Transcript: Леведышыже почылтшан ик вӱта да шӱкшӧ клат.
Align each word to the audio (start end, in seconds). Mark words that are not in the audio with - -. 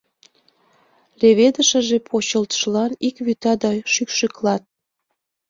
Леведышыже 1.19 1.97
почылтшан 2.07 2.91
ик 3.07 3.15
вӱта 3.25 3.53
да 3.61 3.69
шӱкшӧ 3.93 4.27
клат. 4.35 4.63